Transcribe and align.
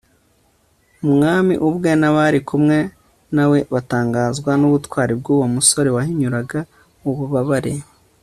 umwami 1.05 1.53
ubwe 1.67 1.89
n'abari 1.99 2.39
kumwe 2.49 2.77
na 3.35 3.45
we 3.51 3.59
batangazwa 3.73 4.51
n'ubutwari 4.59 5.13
bw'uwo 5.19 5.45
musore, 5.55 5.89
wahinyuraga 5.95 6.59
ububabare 7.09 7.73